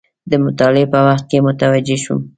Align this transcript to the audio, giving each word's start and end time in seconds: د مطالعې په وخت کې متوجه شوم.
د 0.31 0.33
مطالعې 0.45 0.85
په 0.93 0.99
وخت 1.07 1.25
کې 1.29 1.43
متوجه 1.47 1.97
شوم. 2.03 2.21